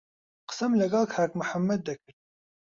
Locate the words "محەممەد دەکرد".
1.39-2.17